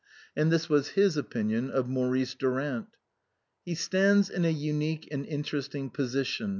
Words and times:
And 0.35 0.51
this 0.51 0.67
was 0.67 0.87
his 0.97 1.15
opinion 1.15 1.69
of 1.69 1.87
Maurice 1.87 2.33
Durant:" 2.33 2.87
He 3.67 3.75
stands 3.75 4.31
in 4.31 4.45
a 4.45 4.49
unique 4.51 5.07
and 5.11 5.27
interesting 5.27 5.91
posi 5.91 6.25
tion. 6.25 6.49